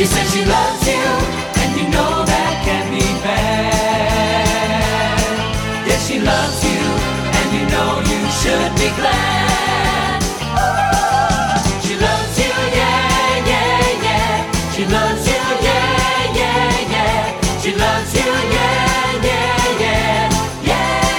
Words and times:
She 0.00 0.06
says 0.06 0.32
she 0.32 0.42
loves 0.46 0.86
you, 0.88 1.04
and 1.60 1.76
you 1.76 1.84
know 1.92 2.24
that 2.24 2.64
can't 2.64 2.88
be 2.88 3.04
bad. 3.20 4.40
Yes, 5.86 6.08
she 6.08 6.18
loves 6.18 6.64
you, 6.64 6.80
and 7.36 7.52
you 7.52 7.68
know 7.68 8.00
you 8.08 8.16
should 8.40 8.72
be 8.80 8.88
glad. 8.96 10.24
She 11.84 12.00
loves 12.00 12.32
you, 12.40 12.48
yeah, 12.48 13.44
yeah, 13.44 14.00
yeah. 14.00 14.48
She 14.72 14.88
loves 14.88 15.26
you, 15.28 15.36
yeah, 15.68 16.32
yeah, 16.32 16.80
yeah. 16.96 17.60
She 17.60 17.76
loves 17.76 18.14
you, 18.14 18.24
yeah, 18.56 19.20
yeah, 19.28 19.84
yeah, 19.84 20.32
yeah. 20.64 21.12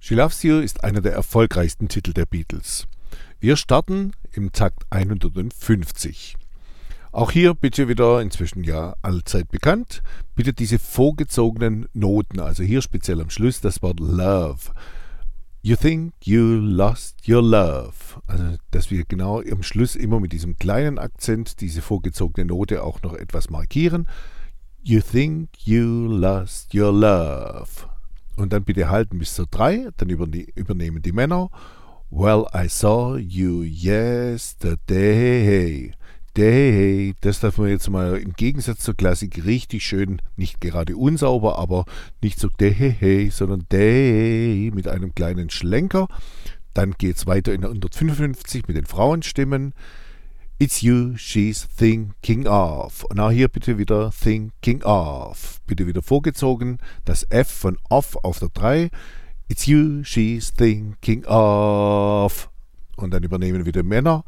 She 0.00 0.14
Loves 0.14 0.42
You 0.42 0.60
ist 0.60 0.84
einer 0.84 1.00
der 1.00 1.14
erfolgreichsten 1.14 1.88
Titel 1.88 2.12
der 2.12 2.26
Beatles. 2.26 2.86
Wir 3.40 3.56
starten 3.56 4.12
im 4.32 4.52
Takt 4.52 4.82
150. 4.90 6.36
Auch 7.12 7.30
hier 7.30 7.54
bitte 7.54 7.88
wieder, 7.88 8.20
inzwischen 8.20 8.64
ja 8.64 8.94
allzeit 9.02 9.48
bekannt, 9.50 10.02
bitte 10.34 10.52
diese 10.52 10.78
vorgezogenen 10.78 11.86
Noten, 11.92 12.40
also 12.40 12.62
hier 12.62 12.82
speziell 12.82 13.20
am 13.20 13.30
Schluss 13.30 13.60
das 13.60 13.82
Wort 13.82 14.00
Love. 14.00 14.72
You 15.60 15.74
think 15.74 16.14
you 16.22 16.58
lost 16.60 17.28
your 17.28 17.42
love. 17.42 18.22
Also, 18.26 18.56
dass 18.70 18.90
wir 18.90 19.04
genau 19.04 19.40
am 19.40 19.62
Schluss 19.62 19.96
immer 19.96 20.20
mit 20.20 20.32
diesem 20.32 20.56
kleinen 20.56 20.98
Akzent 20.98 21.60
diese 21.60 21.82
vorgezogene 21.82 22.46
Note 22.46 22.84
auch 22.84 23.02
noch 23.02 23.14
etwas 23.14 23.50
markieren. 23.50 24.06
You 24.82 25.00
think 25.00 25.48
you 25.64 26.06
lost 26.06 26.74
your 26.74 26.92
love. 26.92 27.68
Und 28.36 28.52
dann 28.52 28.62
bitte 28.64 28.88
halten 28.88 29.18
bis 29.18 29.34
zur 29.34 29.46
3, 29.46 29.88
dann 29.96 30.10
überne 30.10 30.46
übernehmen 30.54 31.02
die 31.02 31.10
Männer. 31.12 31.50
Well, 32.10 32.46
I 32.54 32.68
saw 32.68 33.18
you 33.18 33.64
yesterday. 33.64 34.78
Day, 36.36 37.14
das 37.20 37.40
darf 37.40 37.58
man 37.58 37.68
jetzt 37.68 37.88
mal 37.90 38.16
im 38.16 38.34
Gegensatz 38.34 38.80
zur 38.80 38.94
Klassik 38.94 39.44
richtig 39.44 39.84
schön, 39.84 40.22
nicht 40.36 40.60
gerade 40.60 40.96
unsauber, 40.96 41.58
aber 41.58 41.84
nicht 42.22 42.38
so 42.38 42.48
day, 42.48 43.28
sondern 43.32 43.66
day 43.72 44.70
mit 44.74 44.86
einem 44.86 45.14
kleinen 45.14 45.50
Schlenker. 45.50 46.08
Dann 46.74 46.92
geht 46.92 47.16
es 47.16 47.26
weiter 47.26 47.52
in 47.52 47.62
der 47.62 47.70
155 47.70 48.68
mit 48.68 48.76
den 48.76 48.86
Frauenstimmen. 48.86 49.74
It's 50.60 50.80
you 50.80 51.16
she's 51.16 51.68
thinking 51.76 52.46
of. 52.46 53.04
Und 53.04 53.20
auch 53.20 53.30
hier 53.30 53.48
bitte 53.48 53.78
wieder 53.78 54.10
thinking 54.10 54.82
of. 54.82 55.60
Bitte 55.66 55.86
wieder 55.86 56.02
vorgezogen. 56.02 56.78
Das 57.04 57.24
F 57.30 57.48
von 57.48 57.78
off 57.88 58.16
auf 58.22 58.40
der 58.40 58.48
3. 58.48 58.90
It's 59.48 59.66
you 59.66 60.02
she's 60.02 60.52
thinking 60.52 61.24
of. 61.26 62.50
Und 62.96 63.12
dann 63.12 63.22
übernehmen 63.22 63.66
wieder 63.66 63.84
Männer. 63.84 64.24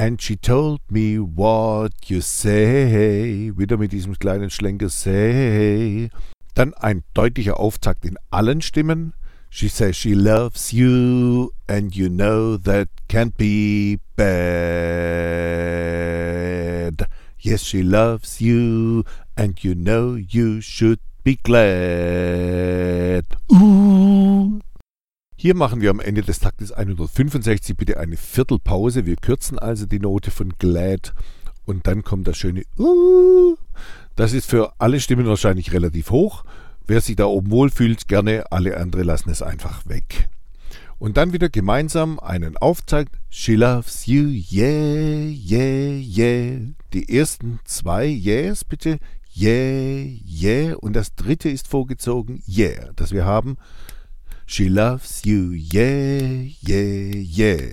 And 0.00 0.16
she 0.18 0.34
told 0.34 0.80
me 0.88 1.18
what 1.18 1.92
you 2.08 2.22
say. 2.22 3.52
Wieder 3.54 3.76
mit 3.76 3.92
diesem 3.92 4.18
kleinen 4.18 4.48
Schlenker 4.48 4.88
say. 4.88 6.08
Dann 6.54 6.72
ein 6.72 7.02
deutlicher 7.12 7.60
Auftakt 7.60 8.06
in 8.06 8.16
allen 8.30 8.62
Stimmen. 8.62 9.12
She 9.50 9.68
says 9.68 9.98
she 9.98 10.14
loves 10.14 10.72
you, 10.72 11.50
and 11.68 11.94
you 11.94 12.08
know 12.08 12.56
that 12.56 12.88
can't 13.08 13.36
be 13.36 13.98
bad. 14.16 14.30
Yes, 17.38 17.66
she 17.66 17.82
loves 17.82 18.40
you, 18.40 19.04
and 19.36 19.62
you 19.62 19.74
know 19.74 20.14
you 20.14 20.62
should 20.62 21.00
be 21.24 21.36
glad. 21.42 22.89
Hier 25.42 25.56
machen 25.56 25.80
wir 25.80 25.88
am 25.88 26.00
Ende 26.00 26.20
des 26.20 26.38
Taktes 26.38 26.70
165 26.70 27.74
bitte 27.74 27.98
eine 27.98 28.18
Viertelpause. 28.18 29.06
Wir 29.06 29.16
kürzen 29.16 29.58
also 29.58 29.86
die 29.86 29.98
Note 29.98 30.30
von 30.30 30.52
glad 30.58 31.14
und 31.64 31.86
dann 31.86 32.04
kommt 32.04 32.28
das 32.28 32.36
schöne 32.36 32.64
uh. 32.78 33.56
Das 34.16 34.34
ist 34.34 34.50
für 34.50 34.74
alle 34.76 35.00
Stimmen 35.00 35.24
wahrscheinlich 35.24 35.72
relativ 35.72 36.10
hoch. 36.10 36.44
Wer 36.86 37.00
sich 37.00 37.16
da 37.16 37.24
oben 37.24 37.50
wohlfühlt, 37.50 38.06
gerne. 38.06 38.52
Alle 38.52 38.76
anderen 38.76 39.06
lassen 39.06 39.30
es 39.30 39.40
einfach 39.40 39.88
weg. 39.88 40.28
Und 40.98 41.16
dann 41.16 41.32
wieder 41.32 41.48
gemeinsam 41.48 42.18
einen 42.20 42.58
Auftakt. 42.58 43.18
She 43.30 43.54
loves 43.54 44.04
you, 44.04 44.24
yeah, 44.24 45.24
yeah, 45.24 46.02
yeah. 46.02 46.60
Die 46.92 47.16
ersten 47.16 47.60
zwei 47.64 48.04
Yeahs 48.04 48.66
bitte. 48.66 48.98
Yeah, 49.34 50.04
yeah. 50.28 50.76
Und 50.76 50.94
das 50.94 51.14
dritte 51.14 51.48
ist 51.48 51.66
vorgezogen. 51.66 52.42
Yeah. 52.46 52.92
Das 52.94 53.12
wir 53.12 53.24
haben. 53.24 53.56
She 54.52 54.68
loves 54.68 55.24
you, 55.24 55.52
yeah, 55.52 56.48
yeah, 56.66 57.14
yeah. 57.14 57.70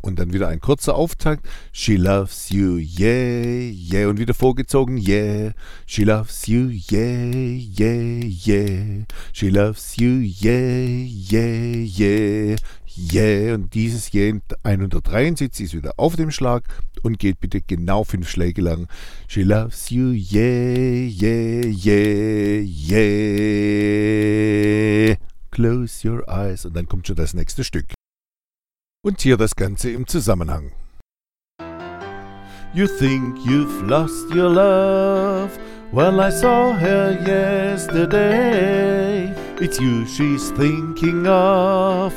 Und 0.00 0.20
dann 0.20 0.32
wieder 0.32 0.46
ein 0.46 0.60
kurzer 0.60 0.94
Auftakt. 0.94 1.44
She 1.72 1.96
loves 1.96 2.50
you, 2.50 2.76
yeah, 2.76 3.72
yeah. 3.72 4.08
Und 4.08 4.20
wieder 4.20 4.32
vorgezogen, 4.32 4.96
yeah. 4.96 5.50
She 5.86 6.04
loves 6.04 6.46
you, 6.46 6.68
yeah, 6.68 7.56
yeah, 7.76 8.24
yeah. 8.46 9.06
She 9.32 9.48
loves 9.48 9.96
you, 9.96 10.20
yeah, 10.20 11.08
yeah, 11.10 11.84
yeah. 11.98 12.56
Yeah. 12.96 13.54
Und 13.54 13.74
dieses 13.74 14.12
Yeah 14.12 14.38
173 14.62 15.64
ist 15.64 15.74
wieder 15.74 15.94
auf 15.96 16.14
dem 16.14 16.30
Schlag 16.30 16.62
und 17.02 17.18
geht 17.18 17.40
bitte 17.40 17.60
genau 17.60 18.04
fünf 18.04 18.28
Schläge 18.28 18.62
lang. 18.62 18.86
She 19.26 19.42
loves 19.42 19.90
you, 19.90 20.12
yeah, 20.12 21.08
yeah, 21.08 21.66
yeah, 21.66 22.62
yeah. 22.62 24.79
Close 25.60 26.08
your 26.08 26.26
eyes. 26.26 26.64
Und 26.64 26.74
dann 26.74 26.88
kommt 26.88 27.06
schon 27.06 27.16
das 27.16 27.34
nächste 27.34 27.64
Stück. 27.64 27.92
Und 29.04 29.20
hier 29.20 29.36
das 29.36 29.54
Ganze 29.54 29.90
im 29.90 30.06
Zusammenhang. 30.06 30.72
You 32.72 32.86
think 32.86 33.36
you've 33.44 33.82
lost 33.86 34.34
your 34.34 34.48
love. 34.48 35.50
Well, 35.92 36.18
I 36.18 36.30
saw 36.30 36.72
her 36.72 37.12
yesterday. 37.26 38.54
It's 39.60 39.78
you 39.78 40.06
she's 40.06 40.50
thinking 40.52 41.26
of. 41.26 42.14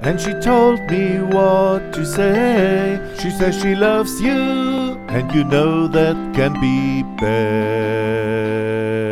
And 0.00 0.20
she 0.20 0.34
told 0.40 0.78
me 0.90 1.22
what 1.22 1.94
to 1.94 2.04
say. 2.04 3.00
She 3.18 3.30
says 3.30 3.58
she 3.58 3.74
loves 3.74 4.20
you. 4.20 4.98
And 5.08 5.32
you 5.34 5.44
know 5.44 5.88
that 5.88 6.34
can 6.34 6.60
be 6.60 7.04
bad. 7.18 9.11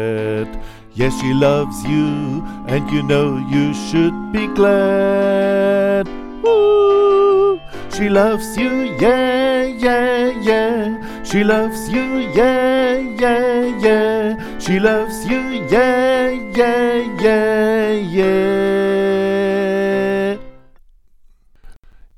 Yes, 1.00 1.16
she 1.18 1.32
loves 1.32 1.82
you. 1.88 2.44
And 2.68 2.90
you 2.92 3.02
know 3.02 3.38
you 3.48 3.72
should 3.72 4.12
be 4.32 4.46
glad. 4.48 6.06
Ooh, 6.44 7.58
she 7.88 8.10
loves 8.10 8.54
you, 8.54 8.98
yeah, 9.00 9.64
yeah, 9.64 10.28
yeah. 10.42 11.24
She 11.24 11.42
loves 11.42 11.88
you, 11.88 12.28
yeah, 12.36 12.98
yeah, 13.16 13.80
yeah. 13.80 14.36
She 14.58 14.78
loves 14.78 15.24
you, 15.24 15.64
yeah, 15.70 16.36
yeah, 16.54 17.00
yeah, 17.18 17.92
yeah. 17.96 19.00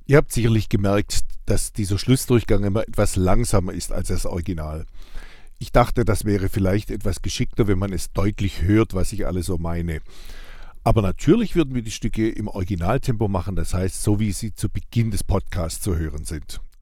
Ihr 0.06 0.16
habt 0.16 0.32
sicherlich 0.32 0.69
gemerkt, 0.69 1.20
dass 1.47 1.72
dieser 1.72 1.99
Schlussdurchgang 1.99 2.64
immer 2.64 2.82
etwas 2.82 3.14
langsamer 3.14 3.75
ist 3.75 3.93
als 3.93 4.09
das 4.09 4.26
Original. 4.26 4.87
Ich 5.62 5.71
dachte, 5.71 6.05
das 6.05 6.25
wäre 6.25 6.49
vielleicht 6.49 6.91
etwas 6.91 7.23
geschickter, 7.23 7.69
wenn 7.69 7.78
man 7.78 7.93
es 7.93 8.11
deutlich 8.11 8.62
hört, 8.62 8.95
was 8.95 9.12
ich 9.12 9.28
alles 9.28 9.47
so 9.47 9.59
meine. 9.59 10.00
Aber 10.83 11.03
natürlich 11.03 11.55
würden 11.55 11.77
wir 11.77 11.83
die 11.83 11.93
Stücke 11.93 12.28
im 12.28 12.49
Originaltempo 12.49 13.28
machen, 13.28 13.55
das 13.55 13.73
heißt, 13.73 14.03
so 14.03 14.19
wie 14.19 14.33
sie 14.33 14.53
zu 14.53 14.69
Beginn 14.69 15.12
des 15.12 15.23
Podcasts 15.23 15.81
zu 15.81 15.97
hören 15.97 16.25
sind. 16.25 16.61